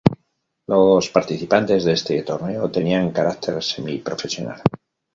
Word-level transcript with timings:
Los 0.65 1.09
participantes 1.09 1.83
de 1.83 1.91
este 1.93 2.23
torneo 2.23 2.71
tenían 2.71 3.11
caracter 3.11 3.61
semi-profesional. 3.63 4.59